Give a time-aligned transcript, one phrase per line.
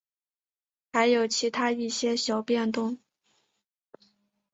[0.93, 2.97] 还有其它一些小变动。